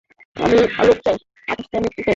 [0.35, 1.17] আমি আলোক চাই,
[1.47, 2.09] আকাশ চাই, মুক্তি চাই।